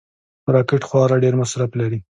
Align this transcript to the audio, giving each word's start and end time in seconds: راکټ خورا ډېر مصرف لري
راکټ 0.53 0.81
خورا 0.89 1.17
ډېر 1.23 1.33
مصرف 1.41 1.71
لري 1.79 1.99